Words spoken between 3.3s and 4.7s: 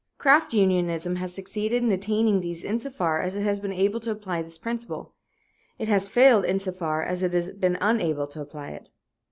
it has been able to apply this